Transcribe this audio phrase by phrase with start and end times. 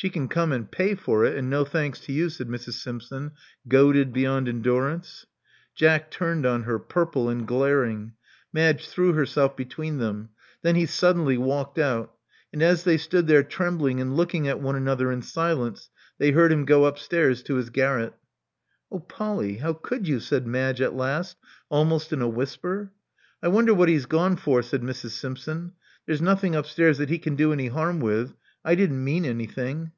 [0.00, 2.74] '*She can come and pay for it, and no thanks to you, said Mrs.
[2.74, 3.32] Simpson,
[3.66, 5.26] goaded beyond endurance.
[5.74, 8.12] Jack turned on her, purple and glaring.
[8.52, 10.28] Madge threw herself between them.
[10.62, 12.14] Then he suddenly walked out;
[12.52, 16.52] and, as they stood there trembling and looking at one another in silence, they heard
[16.52, 18.14] him go upstairs to his garret.
[18.92, 21.36] Oh, Polly, how could you?" said Madge at last,
[21.70, 22.92] almost in a whisper.
[23.42, 25.10] *'I wonder what he's gone for,*' said Mrs.
[25.18, 25.72] Simpson.
[26.06, 28.32] ''There's nothing upstairs that he can do any harm with.
[28.64, 29.92] I didn*t mean anything."